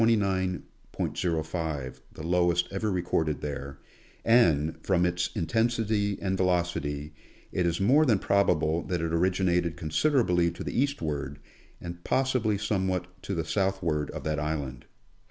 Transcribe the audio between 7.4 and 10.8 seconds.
it is more than probable that it originated consid erably to the